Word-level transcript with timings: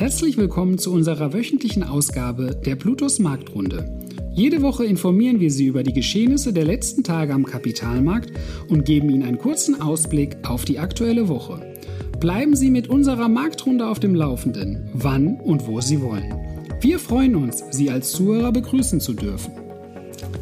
Herzlich 0.00 0.38
willkommen 0.38 0.78
zu 0.78 0.94
unserer 0.94 1.34
wöchentlichen 1.34 1.82
Ausgabe 1.82 2.58
der 2.64 2.74
Plutos 2.74 3.18
Marktrunde. 3.18 4.00
Jede 4.32 4.62
Woche 4.62 4.86
informieren 4.86 5.40
wir 5.40 5.50
Sie 5.50 5.66
über 5.66 5.82
die 5.82 5.92
Geschehnisse 5.92 6.54
der 6.54 6.64
letzten 6.64 7.04
Tage 7.04 7.34
am 7.34 7.44
Kapitalmarkt 7.44 8.32
und 8.70 8.86
geben 8.86 9.10
Ihnen 9.10 9.24
einen 9.24 9.36
kurzen 9.36 9.78
Ausblick 9.82 10.38
auf 10.48 10.64
die 10.64 10.78
aktuelle 10.78 11.28
Woche. 11.28 11.74
Bleiben 12.18 12.56
Sie 12.56 12.70
mit 12.70 12.88
unserer 12.88 13.28
Marktrunde 13.28 13.86
auf 13.86 14.00
dem 14.00 14.14
Laufenden, 14.14 14.88
wann 14.94 15.38
und 15.38 15.66
wo 15.66 15.82
Sie 15.82 16.00
wollen. 16.00 16.34
Wir 16.80 16.98
freuen 16.98 17.36
uns, 17.36 17.62
Sie 17.70 17.90
als 17.90 18.12
Zuhörer 18.12 18.52
begrüßen 18.52 19.00
zu 19.00 19.12
dürfen. 19.12 19.52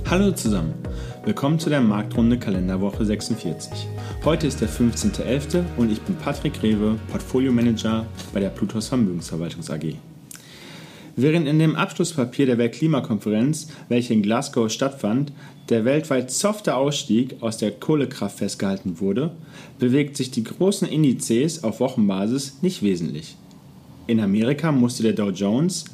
Hallo 0.08 0.30
zusammen, 0.30 0.74
willkommen 1.24 1.58
zu 1.58 1.68
der 1.68 1.80
Marktrunde 1.80 2.38
Kalenderwoche 2.38 3.04
46. 3.04 3.88
Heute 4.28 4.46
ist 4.46 4.60
der 4.60 4.68
15.11. 4.68 5.64
und 5.78 5.90
ich 5.90 6.02
bin 6.02 6.14
Patrick 6.14 6.62
Rewe, 6.62 6.98
Portfolio 7.10 7.50
Manager 7.50 8.04
bei 8.34 8.40
der 8.40 8.50
Plutos 8.50 8.88
Vermögensverwaltungs 8.88 9.70
AG. 9.70 9.94
Während 11.16 11.48
in 11.48 11.58
dem 11.58 11.74
Abschlusspapier 11.74 12.44
der 12.44 12.58
Weltklimakonferenz, 12.58 13.68
welche 13.88 14.12
in 14.12 14.20
Glasgow 14.20 14.70
stattfand, 14.70 15.32
der 15.70 15.86
weltweit 15.86 16.30
softe 16.30 16.74
Ausstieg 16.74 17.36
aus 17.40 17.56
der 17.56 17.70
Kohlekraft 17.70 18.36
festgehalten 18.36 19.00
wurde, 19.00 19.30
bewegt 19.78 20.18
sich 20.18 20.30
die 20.30 20.44
großen 20.44 20.86
Indizes 20.86 21.64
auf 21.64 21.80
Wochenbasis 21.80 22.58
nicht 22.60 22.82
wesentlich. 22.82 23.34
In 24.06 24.20
Amerika 24.20 24.72
musste 24.72 25.04
der 25.04 25.14
Dow 25.14 25.30
Jones, 25.30 25.86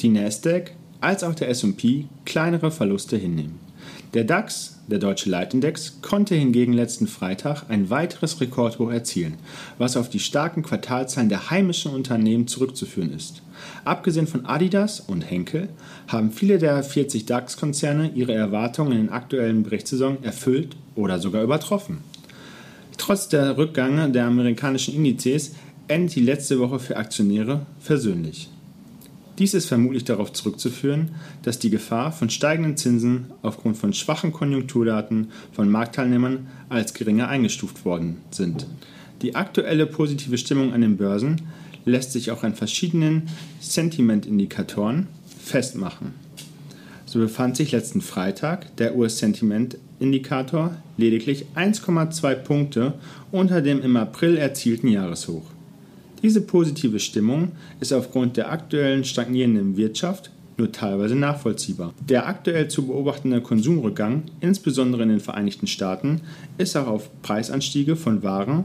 die 0.00 0.10
Nasdaq 0.10 0.72
als 1.00 1.24
auch 1.24 1.34
der 1.34 1.48
SP 1.48 2.04
kleinere 2.26 2.70
Verluste 2.70 3.16
hinnehmen. 3.16 3.67
Der 4.14 4.24
DAX, 4.24 4.78
der 4.86 4.98
deutsche 4.98 5.28
Leitindex, 5.28 6.00
konnte 6.00 6.34
hingegen 6.34 6.72
letzten 6.72 7.06
Freitag 7.06 7.64
ein 7.68 7.90
weiteres 7.90 8.40
Rekordhoch 8.40 8.90
erzielen, 8.90 9.34
was 9.76 9.96
auf 9.96 10.08
die 10.08 10.18
starken 10.18 10.62
Quartalzahlen 10.62 11.28
der 11.28 11.50
heimischen 11.50 11.92
Unternehmen 11.92 12.46
zurückzuführen 12.46 13.12
ist. 13.12 13.42
Abgesehen 13.84 14.26
von 14.26 14.46
Adidas 14.46 15.00
und 15.00 15.22
Henkel 15.22 15.68
haben 16.06 16.32
viele 16.32 16.58
der 16.58 16.82
40 16.82 17.26
DAX-Konzerne 17.26 18.12
ihre 18.14 18.34
Erwartungen 18.34 18.92
in 18.92 18.98
den 18.98 19.10
aktuellen 19.10 19.62
Berichtssaison 19.62 20.22
erfüllt 20.22 20.76
oder 20.94 21.18
sogar 21.18 21.42
übertroffen. 21.42 21.98
Trotz 22.96 23.28
der 23.28 23.56
Rückgänge 23.58 24.10
der 24.10 24.26
amerikanischen 24.26 24.94
Indizes 24.94 25.52
endet 25.86 26.16
die 26.16 26.20
letzte 26.20 26.58
Woche 26.58 26.78
für 26.78 26.96
Aktionäre 26.96 27.66
versöhnlich. 27.80 28.48
Dies 29.38 29.54
ist 29.54 29.66
vermutlich 29.66 30.04
darauf 30.04 30.32
zurückzuführen, 30.32 31.10
dass 31.42 31.60
die 31.60 31.70
Gefahr 31.70 32.10
von 32.10 32.28
steigenden 32.28 32.76
Zinsen 32.76 33.26
aufgrund 33.42 33.76
von 33.76 33.92
schwachen 33.92 34.32
Konjunkturdaten 34.32 35.30
von 35.52 35.70
Marktteilnehmern 35.70 36.48
als 36.68 36.92
geringer 36.92 37.28
eingestuft 37.28 37.84
worden 37.84 38.16
sind. 38.32 38.66
Die 39.22 39.36
aktuelle 39.36 39.86
positive 39.86 40.38
Stimmung 40.38 40.72
an 40.72 40.80
den 40.80 40.96
Börsen 40.96 41.42
lässt 41.84 42.12
sich 42.12 42.32
auch 42.32 42.42
an 42.42 42.54
verschiedenen 42.54 43.28
Sentimentindikatoren 43.60 45.06
festmachen. 45.40 46.14
So 47.06 47.20
befand 47.20 47.56
sich 47.56 47.72
letzten 47.72 48.00
Freitag 48.00 48.76
der 48.76 48.96
US-Sentiment-Indikator 48.96 50.76
lediglich 50.96 51.46
1,2 51.54 52.34
Punkte 52.34 52.94
unter 53.30 53.62
dem 53.62 53.80
im 53.82 53.96
April 53.96 54.36
erzielten 54.36 54.88
Jahreshoch. 54.88 55.57
Diese 56.22 56.40
positive 56.40 56.98
Stimmung 56.98 57.52
ist 57.80 57.92
aufgrund 57.92 58.36
der 58.36 58.50
aktuellen 58.50 59.04
stagnierenden 59.04 59.76
Wirtschaft 59.76 60.30
nur 60.56 60.72
teilweise 60.72 61.14
nachvollziehbar. 61.14 61.94
Der 62.08 62.26
aktuell 62.26 62.68
zu 62.68 62.86
beobachtende 62.86 63.40
Konsumrückgang, 63.40 64.24
insbesondere 64.40 65.04
in 65.04 65.10
den 65.10 65.20
Vereinigten 65.20 65.68
Staaten, 65.68 66.22
ist 66.58 66.76
auch 66.76 66.88
auf 66.88 67.10
Preisanstiege 67.22 67.94
von 67.94 68.22
Waren 68.24 68.64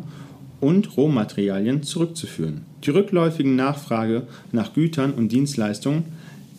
und 0.59 0.97
Rohmaterialien 0.97 1.83
zurückzuführen. 1.83 2.65
Die 2.83 2.89
rückläufige 2.89 3.49
Nachfrage 3.49 4.27
nach 4.51 4.73
Gütern 4.73 5.13
und 5.13 5.31
Dienstleistungen 5.31 6.05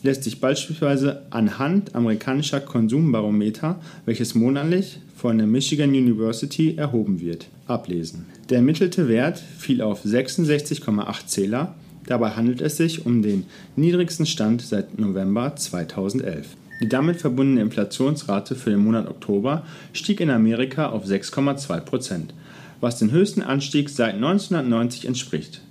lässt 0.05 0.23
sich 0.23 0.39
beispielsweise 0.39 1.23
anhand 1.31 1.95
amerikanischer 1.95 2.61
Konsumbarometer, 2.61 3.81
welches 4.05 4.35
monatlich 4.35 5.01
von 5.17 5.39
der 5.39 5.47
Michigan 5.47 5.91
University 5.91 6.77
erhoben 6.77 7.21
wird, 7.21 7.49
ablesen. 7.67 8.27
Der 8.51 8.59
ermittelte 8.59 9.09
Wert 9.09 9.39
fiel 9.39 9.81
auf 9.81 10.05
66,8 10.05 11.27
Zähler. 11.27 11.75
Dabei 12.07 12.31
handelt 12.31 12.61
es 12.61 12.77
sich 12.77 13.07
um 13.07 13.23
den 13.23 13.47
niedrigsten 13.77 14.27
Stand 14.27 14.61
seit 14.61 14.99
November 14.99 15.57
2011. 15.57 16.49
Die 16.83 16.89
damit 16.89 17.17
verbundene 17.17 17.63
Inflationsrate 17.63 18.57
für 18.57 18.71
den 18.71 18.81
Monat 18.81 19.09
Oktober 19.09 19.65
stieg 19.95 20.21
in 20.21 20.29
Amerika 20.29 20.91
auf 20.91 21.07
6,2 21.07 21.81
Prozent, 21.81 22.35
was 22.83 22.99
den 22.99 23.11
höchsten 23.11 23.41
Anstieg 23.41 23.89
seit 23.89 24.17
1990 24.17 25.07
entspricht. 25.07 25.63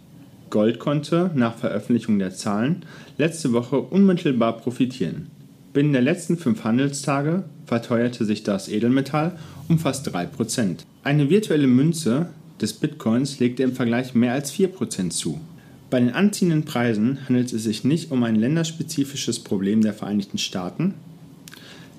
Gold 0.53 0.77
konnte 0.77 1.31
nach 1.33 1.57
Veröffentlichung 1.57 2.19
der 2.19 2.35
Zahlen 2.35 2.85
letzte 3.17 3.53
Woche 3.53 3.79
unmittelbar 3.79 4.55
profitieren. 4.57 5.31
Binnen 5.73 5.93
der 5.93 6.03
letzten 6.03 6.37
fünf 6.37 6.63
Handelstage 6.63 7.43
verteuerte 7.65 8.23
sich 8.23 8.43
das 8.43 8.69
Edelmetall 8.69 9.35
um 9.67 9.79
fast 9.79 10.07
3%. 10.15 10.81
Eine 11.03 11.31
virtuelle 11.31 11.65
Münze 11.65 12.27
des 12.61 12.73
Bitcoins 12.73 13.39
legte 13.39 13.63
im 13.63 13.73
Vergleich 13.73 14.13
mehr 14.13 14.33
als 14.33 14.53
4% 14.53 15.09
zu. 15.09 15.41
Bei 15.89 15.99
den 15.99 16.11
anziehenden 16.11 16.65
Preisen 16.65 17.17
handelt 17.27 17.51
es 17.51 17.63
sich 17.63 17.83
nicht 17.83 18.11
um 18.11 18.21
ein 18.21 18.35
länderspezifisches 18.35 19.39
Problem 19.39 19.81
der 19.81 19.93
Vereinigten 19.93 20.37
Staaten. 20.37 20.93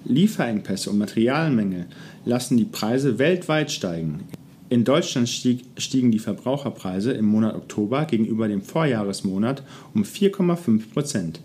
Lieferengpässe 0.05 0.91
und 0.91 0.99
Materialmängel 0.99 1.87
lassen 2.25 2.57
die 2.57 2.67
Preise 2.67 3.19
weltweit 3.19 3.73
steigen. 3.73 4.21
In 4.69 4.85
Deutschland 4.85 5.29
stieg, 5.29 5.65
stiegen 5.77 6.11
die 6.11 6.19
Verbraucherpreise 6.19 7.13
im 7.13 7.27
Monat 7.27 7.55
Oktober 7.55 8.05
gegenüber 8.07 8.49
dem 8.49 8.63
Vorjahresmonat 8.63 9.63
um 9.95 10.03
4,5 10.03 10.93
Prozent. 10.93 11.41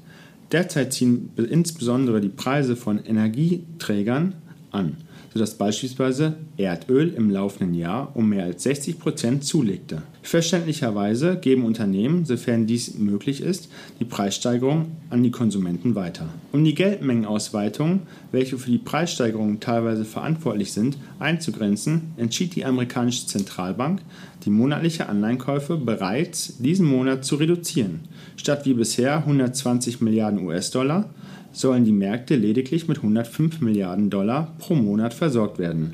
Derzeit 0.51 0.93
ziehen 0.93 1.31
insbesondere 1.35 2.21
die 2.21 2.29
Preise 2.29 2.75
von 2.75 3.03
Energieträgern 3.03 4.35
an 4.71 4.97
sodass 5.33 5.55
beispielsweise 5.55 6.35
Erdöl 6.57 7.13
im 7.13 7.29
laufenden 7.29 7.75
Jahr 7.75 8.11
um 8.15 8.29
mehr 8.29 8.45
als 8.45 8.63
60 8.63 8.99
Prozent 8.99 9.43
zulegte. 9.43 10.01
Verständlicherweise 10.21 11.37
geben 11.37 11.63
Unternehmen, 11.63 12.25
sofern 12.25 12.67
dies 12.67 12.95
möglich 12.95 13.41
ist, 13.41 13.69
die 13.99 14.05
Preissteigerung 14.05 14.87
an 15.09 15.23
die 15.23 15.31
Konsumenten 15.31 15.95
weiter. 15.95 16.25
Um 16.51 16.63
die 16.63 16.75
Geldmengenausweitung, 16.75 18.01
welche 18.31 18.57
für 18.57 18.69
die 18.69 18.77
Preissteigerung 18.77 19.59
teilweise 19.59 20.03
verantwortlich 20.03 20.73
sind, 20.73 20.97
einzugrenzen, 21.19 22.13
entschied 22.17 22.55
die 22.55 22.65
amerikanische 22.65 23.27
Zentralbank, 23.27 24.01
die 24.43 24.49
monatliche 24.49 25.07
Anleihenkäufe 25.07 25.77
bereits 25.77 26.57
diesen 26.57 26.85
Monat 26.85 27.23
zu 27.23 27.35
reduzieren. 27.35 28.01
Statt 28.35 28.65
wie 28.65 28.73
bisher 28.73 29.17
120 29.17 30.01
Milliarden 30.01 30.45
US-Dollar 30.45 31.09
sollen 31.51 31.85
die 31.85 31.91
Märkte 31.91 32.35
lediglich 32.35 32.87
mit 32.87 32.97
105 32.97 33.61
Milliarden 33.61 34.09
Dollar 34.09 34.53
pro 34.59 34.75
Monat 34.75 35.13
versorgt 35.13 35.59
werden. 35.59 35.93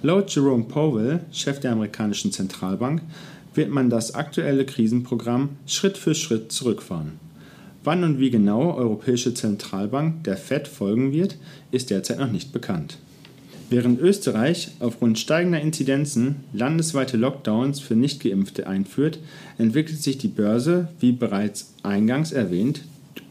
Laut 0.00 0.30
Jerome 0.30 0.64
Powell, 0.64 1.20
Chef 1.32 1.58
der 1.58 1.72
amerikanischen 1.72 2.30
Zentralbank, 2.30 3.02
wird 3.58 3.70
man 3.70 3.90
das 3.90 4.14
aktuelle 4.14 4.64
Krisenprogramm 4.64 5.50
Schritt 5.66 5.98
für 5.98 6.14
Schritt 6.14 6.52
zurückfahren. 6.52 7.18
Wann 7.82 8.04
und 8.04 8.20
wie 8.20 8.30
genau 8.30 8.72
Europäische 8.74 9.34
Zentralbank 9.34 10.22
der 10.22 10.36
Fed 10.36 10.68
folgen 10.68 11.12
wird, 11.12 11.36
ist 11.72 11.90
derzeit 11.90 12.20
noch 12.20 12.30
nicht 12.30 12.52
bekannt. 12.52 12.98
Während 13.68 14.00
Österreich 14.00 14.70
aufgrund 14.78 15.18
steigender 15.18 15.60
Inzidenzen 15.60 16.36
landesweite 16.52 17.16
Lockdowns 17.16 17.80
für 17.80 17.96
Nichtgeimpfte 17.96 18.68
einführt, 18.68 19.18
entwickelt 19.58 20.00
sich 20.00 20.18
die 20.18 20.28
Börse, 20.28 20.88
wie 21.00 21.12
bereits 21.12 21.74
eingangs 21.82 22.30
erwähnt, 22.30 22.82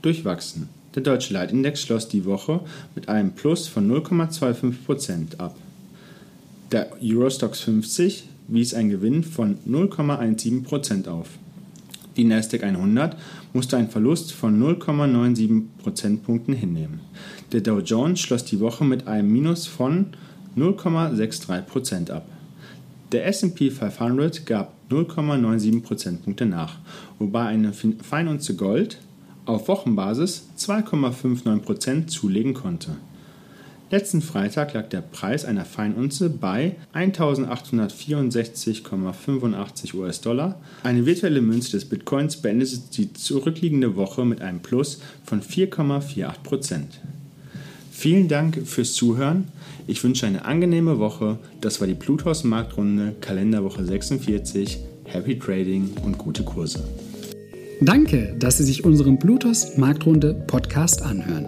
durchwachsen. 0.01 0.67
Der 0.93 1.03
deutsche 1.03 1.33
Leitindex 1.33 1.81
schloss 1.81 2.09
die 2.09 2.25
Woche 2.25 2.59
mit 2.95 3.07
einem 3.07 3.31
Plus 3.31 3.67
von 3.67 3.89
0,25% 3.89 5.37
ab. 5.37 5.55
Der 6.73 6.91
Eurostox 7.01 7.61
50 7.61 8.25
wies 8.47 8.73
einen 8.73 8.89
Gewinn 8.89 9.23
von 9.23 9.57
0,17% 9.67 11.07
auf. 11.07 11.29
Die 12.15 12.23
Nasdaq 12.23 12.63
100 12.63 13.15
musste 13.53 13.77
einen 13.77 13.89
Verlust 13.89 14.31
von 14.31 14.59
0,97 14.59 15.63
Prozentpunkten 15.83 16.53
hinnehmen. 16.53 17.01
Der 17.51 17.61
Dow 17.61 17.79
Jones 17.79 18.19
schloss 18.19 18.43
die 18.43 18.59
Woche 18.59 18.83
mit 18.83 19.07
einem 19.07 19.31
Minus 19.31 19.67
von 19.67 20.07
0,63% 20.57 22.11
ab. 22.11 22.27
Der 23.11 23.27
SP 23.29 23.69
500 23.69 24.45
gab 24.45 24.73
0,97 24.89 25.81
Prozentpunkte 25.81 26.45
nach, 26.45 26.77
wobei 27.19 27.45
eine 27.45 27.71
Feinunze 27.73 28.55
Gold 28.55 28.97
auf 29.45 29.67
Wochenbasis 29.67 30.49
2,59% 30.57 32.07
zulegen 32.07 32.53
konnte. 32.53 32.97
Letzten 33.89 34.21
Freitag 34.21 34.73
lag 34.73 34.89
der 34.89 34.99
Preis 34.99 35.45
einer 35.45 35.63
Feinunze 35.63 36.29
bei 36.29 36.75
1864,85 36.93 39.93
US-Dollar. 39.93 40.59
Eine 40.83 41.05
virtuelle 41.05 41.39
Münze 41.39 41.71
des 41.71 41.85
Bitcoins 41.85 42.35
beendete 42.37 42.79
die 42.97 43.13
zurückliegende 43.13 43.95
Woche 43.95 44.25
mit 44.25 44.41
einem 44.41 44.59
Plus 44.59 44.99
von 45.23 45.41
4,48%. 45.41 46.81
Vielen 47.89 48.27
Dank 48.27 48.67
fürs 48.67 48.91
Zuhören. 48.93 49.45
Ich 49.87 50.03
wünsche 50.03 50.27
eine 50.27 50.43
angenehme 50.43 50.99
Woche. 50.99 51.39
Das 51.61 51.79
war 51.79 51.87
die 51.87 51.95
Plutos 51.95 52.43
Marktrunde 52.43 53.15
Kalenderwoche 53.21 53.85
46. 53.85 54.79
Happy 55.05 55.39
Trading 55.39 55.91
und 56.03 56.17
gute 56.17 56.43
Kurse. 56.43 56.83
Danke, 57.79 58.35
dass 58.37 58.57
Sie 58.57 58.65
sich 58.65 58.83
unseren 58.83 59.17
Bluetooth 59.17 59.77
Marktrunde 59.77 60.33
Podcast 60.33 61.03
anhören. 61.03 61.47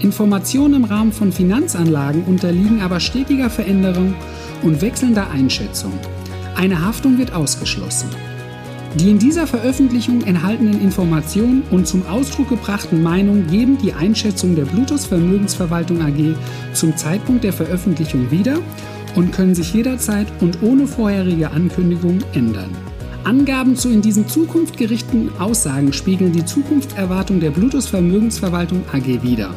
Informationen 0.00 0.74
im 0.74 0.84
Rahmen 0.84 1.12
von 1.12 1.32
Finanzanlagen 1.32 2.24
unterliegen 2.24 2.80
aber 2.82 3.00
stetiger 3.00 3.50
Veränderung 3.50 4.14
und 4.62 4.80
wechselnder 4.80 5.30
Einschätzung. 5.30 5.92
Eine 6.54 6.84
Haftung 6.84 7.18
wird 7.18 7.32
ausgeschlossen. 7.32 8.08
Die 8.94 9.10
in 9.10 9.18
dieser 9.18 9.46
Veröffentlichung 9.46 10.22
enthaltenen 10.22 10.80
Informationen 10.80 11.62
und 11.70 11.86
zum 11.86 12.06
Ausdruck 12.06 12.48
gebrachten 12.48 13.02
Meinungen 13.02 13.46
geben 13.48 13.76
die 13.78 13.92
Einschätzung 13.92 14.56
der 14.56 14.64
Bluetooth 14.64 15.00
Vermögensverwaltung 15.00 16.00
AG 16.00 16.34
zum 16.72 16.96
Zeitpunkt 16.96 17.44
der 17.44 17.52
Veröffentlichung 17.52 18.30
wieder 18.30 18.58
und 19.14 19.32
können 19.32 19.54
sich 19.54 19.74
jederzeit 19.74 20.26
und 20.40 20.62
ohne 20.62 20.86
vorherige 20.86 21.50
Ankündigung 21.50 22.20
ändern. 22.32 22.70
Angaben 23.28 23.76
zu 23.76 23.90
in 23.90 24.00
diesen 24.00 24.26
Zukunft 24.26 24.78
gerichteten 24.78 25.30
Aussagen 25.38 25.92
spiegeln 25.92 26.32
die 26.32 26.46
Zukunftserwartung 26.46 27.40
der 27.40 27.50
Bluetooth 27.50 27.84
Vermögensverwaltung 27.84 28.84
AG 28.90 29.22
wider, 29.22 29.54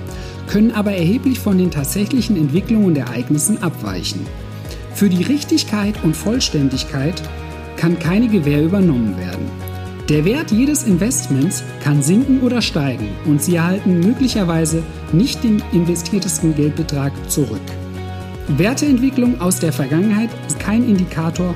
können 0.47 0.73
aber 0.73 0.91
erheblich 0.91 1.39
von 1.39 1.57
den 1.57 1.71
tatsächlichen 1.71 2.35
Entwicklungen 2.35 2.87
und 2.87 2.97
Ereignissen 2.97 3.63
abweichen. 3.63 4.27
Für 4.93 5.07
die 5.07 5.23
Richtigkeit 5.23 5.95
und 6.03 6.17
Vollständigkeit 6.17 7.23
kann 7.77 7.97
keine 7.97 8.27
Gewähr 8.27 8.61
übernommen 8.61 9.17
werden. 9.17 9.49
Der 10.09 10.25
Wert 10.25 10.51
jedes 10.51 10.83
Investments 10.83 11.63
kann 11.81 12.03
sinken 12.03 12.41
oder 12.41 12.61
steigen 12.61 13.07
und 13.23 13.41
Sie 13.41 13.55
erhalten 13.55 14.01
möglicherweise 14.01 14.83
nicht 15.13 15.45
den 15.45 15.63
investiertesten 15.71 16.57
Geldbetrag 16.57 17.13
zurück. 17.31 17.61
Werteentwicklung 18.49 19.39
aus 19.39 19.59
der 19.59 19.71
Vergangenheit 19.71 20.29
ist 20.45 20.59
kein 20.59 20.83
Indikator 20.83 21.55